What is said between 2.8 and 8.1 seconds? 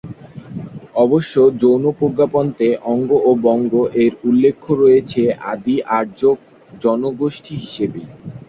অঙ্গ ও বঙ্গ-এর উল্লেখ রয়েছে আদি আর্য জনগোষ্ঠী হিসেবেই।